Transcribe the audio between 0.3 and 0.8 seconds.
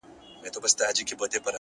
اخلاص